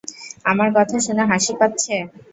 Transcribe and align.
আমার 0.45 0.69
কথা 0.77 0.97
শুনে 1.05 1.23
হাঁসি 1.31 1.53
পাচ্ছে? 1.59 1.95